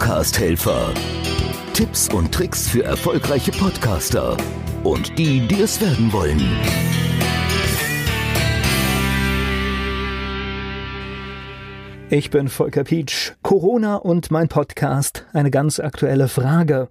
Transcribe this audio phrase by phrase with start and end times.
[0.00, 0.94] Podcast-Helfer.
[1.74, 4.34] Tipps und Tricks für erfolgreiche Podcaster
[4.82, 6.40] und die, die es werden wollen.
[12.08, 13.32] Ich bin Volker Pietsch.
[13.42, 15.26] Corona und mein Podcast.
[15.34, 16.88] Eine ganz aktuelle Frage.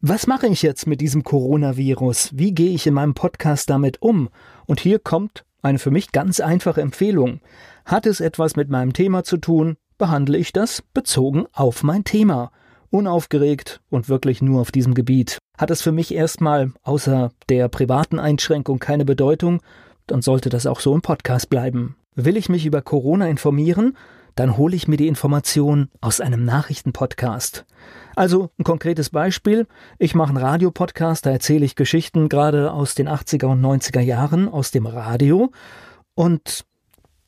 [0.00, 2.30] Was mache ich jetzt mit diesem Coronavirus?
[2.32, 4.30] Wie gehe ich in meinem Podcast damit um?
[4.64, 7.40] Und hier kommt eine für mich ganz einfache Empfehlung.
[7.84, 12.50] Hat es etwas mit meinem Thema zu tun, behandle ich das bezogen auf mein Thema.
[12.90, 15.38] Unaufgeregt und wirklich nur auf diesem Gebiet.
[15.58, 19.60] Hat es für mich erstmal außer der privaten Einschränkung keine Bedeutung,
[20.06, 21.96] dann sollte das auch so im Podcast bleiben.
[22.14, 23.96] Will ich mich über Corona informieren,
[24.34, 27.66] dann hole ich mir die Information aus einem Nachrichtenpodcast.
[28.14, 29.66] Also ein konkretes Beispiel.
[29.98, 34.48] Ich mache einen Radiopodcast, da erzähle ich Geschichten gerade aus den 80er und 90er Jahren
[34.48, 35.52] aus dem Radio.
[36.14, 36.64] Und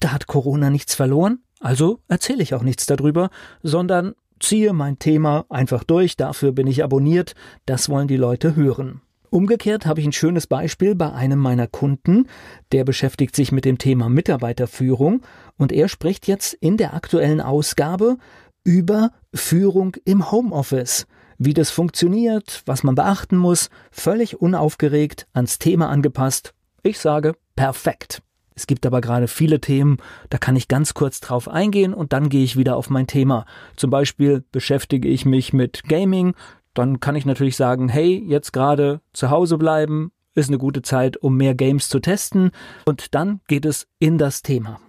[0.00, 1.40] da hat Corona nichts verloren.
[1.64, 3.30] Also erzähle ich auch nichts darüber,
[3.62, 6.14] sondern ziehe mein Thema einfach durch.
[6.14, 7.34] Dafür bin ich abonniert.
[7.64, 9.00] Das wollen die Leute hören.
[9.30, 12.28] Umgekehrt habe ich ein schönes Beispiel bei einem meiner Kunden,
[12.72, 15.22] der beschäftigt sich mit dem Thema Mitarbeiterführung
[15.56, 18.18] und er spricht jetzt in der aktuellen Ausgabe
[18.62, 21.06] über Führung im Homeoffice,
[21.38, 26.52] wie das funktioniert, was man beachten muss, völlig unaufgeregt, ans Thema angepasst.
[26.82, 28.20] Ich sage perfekt.
[28.54, 29.98] Es gibt aber gerade viele Themen,
[30.30, 33.46] da kann ich ganz kurz drauf eingehen und dann gehe ich wieder auf mein Thema.
[33.76, 36.34] Zum Beispiel beschäftige ich mich mit Gaming,
[36.72, 41.16] dann kann ich natürlich sagen, hey, jetzt gerade zu Hause bleiben, ist eine gute Zeit,
[41.16, 42.50] um mehr Games zu testen
[42.84, 44.80] und dann geht es in das Thema.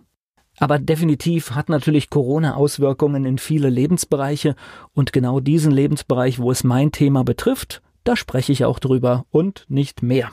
[0.58, 4.55] Aber definitiv hat natürlich Corona Auswirkungen in viele Lebensbereiche
[4.93, 9.66] und genau diesen Lebensbereich, wo es mein Thema betrifft, da spreche ich auch drüber und
[9.67, 10.31] nicht mehr.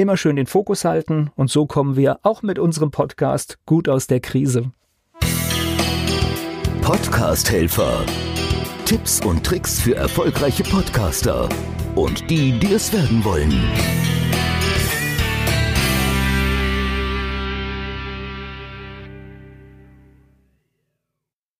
[0.00, 4.06] Immer schön den Fokus halten und so kommen wir auch mit unserem Podcast gut aus
[4.06, 4.70] der Krise.
[6.82, 8.06] Podcast Helfer.
[8.84, 11.48] Tipps und Tricks für erfolgreiche Podcaster
[11.96, 13.52] und die, die es werden wollen.